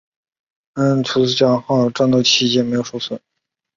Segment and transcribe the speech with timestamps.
[0.73, 3.21] 斯图加特号于战斗期间没有受损。